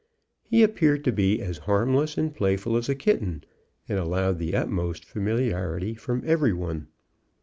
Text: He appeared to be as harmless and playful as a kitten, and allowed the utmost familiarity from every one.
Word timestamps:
He 0.41 0.63
appeared 0.63 1.03
to 1.03 1.11
be 1.11 1.39
as 1.43 1.59
harmless 1.69 2.17
and 2.17 2.33
playful 2.33 2.75
as 2.75 2.89
a 2.89 2.95
kitten, 2.95 3.43
and 3.87 3.99
allowed 3.99 4.39
the 4.39 4.55
utmost 4.55 5.05
familiarity 5.05 5.93
from 5.93 6.23
every 6.25 6.53
one. 6.53 6.87